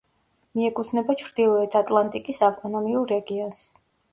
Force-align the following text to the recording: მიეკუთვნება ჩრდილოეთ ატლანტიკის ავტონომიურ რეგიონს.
მიეკუთვნება 0.59 1.15
ჩრდილოეთ 1.23 1.77
ატლანტიკის 1.81 2.43
ავტონომიურ 2.51 3.17
რეგიონს. 3.17 3.63